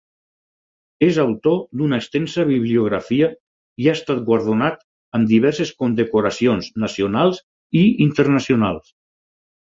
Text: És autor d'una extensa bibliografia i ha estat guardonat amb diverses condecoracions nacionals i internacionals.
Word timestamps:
És 1.07 1.17
autor 1.23 1.57
d'una 1.81 1.97
extensa 2.03 2.45
bibliografia 2.51 3.27
i 3.83 3.89
ha 3.91 3.93
estat 3.99 4.23
guardonat 4.29 4.81
amb 5.19 5.29
diverses 5.33 5.73
condecoracions 5.83 6.71
nacionals 6.85 7.43
i 7.83 7.85
internacionals. 8.07 8.89